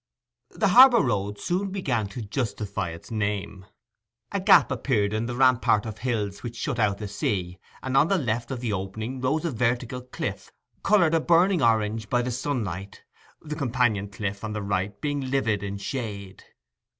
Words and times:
The 0.49 0.69
harbour 0.69 1.03
road 1.03 1.39
soon 1.39 1.69
began 1.69 2.07
to 2.07 2.23
justify 2.23 2.89
its 2.89 3.11
name. 3.11 3.67
A 4.31 4.39
gap 4.39 4.71
appeared 4.71 5.13
in 5.13 5.27
the 5.27 5.35
rampart 5.35 5.85
of 5.85 5.99
hills 5.99 6.41
which 6.41 6.55
shut 6.57 6.79
out 6.79 6.97
the 6.97 7.07
sea, 7.07 7.59
and 7.83 7.95
on 7.95 8.07
the 8.07 8.17
left 8.17 8.49
of 8.49 8.61
the 8.61 8.73
opening 8.73 9.21
rose 9.21 9.45
a 9.45 9.51
vertical 9.51 10.01
cliff, 10.01 10.51
coloured 10.81 11.13
a 11.13 11.19
burning 11.21 11.61
orange 11.61 12.09
by 12.09 12.23
the 12.23 12.31
sunlight, 12.31 13.03
the 13.43 13.53
companion 13.55 14.09
cliff 14.09 14.43
on 14.43 14.53
the 14.53 14.63
right 14.63 14.99
being 15.01 15.21
livid 15.29 15.61
in 15.61 15.77
shade. 15.77 16.45